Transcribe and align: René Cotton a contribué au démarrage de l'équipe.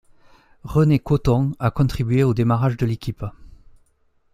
René 0.63 0.97
Cotton 0.97 1.51
a 1.59 1.69
contribué 1.69 2.23
au 2.23 2.33
démarrage 2.33 2.75
de 2.75 2.87
l'équipe. 2.87 3.23